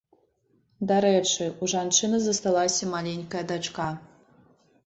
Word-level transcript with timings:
Дарэчы, 0.91 1.45
у 1.63 1.69
жанчыны 1.75 2.17
засталася 2.29 2.91
маленькая 2.95 3.43
дачка. 3.53 3.87